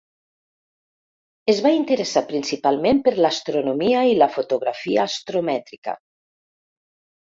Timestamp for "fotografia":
4.39-5.05